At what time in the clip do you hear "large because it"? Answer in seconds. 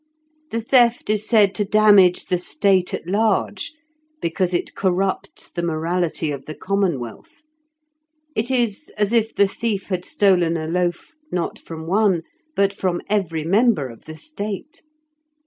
3.05-4.73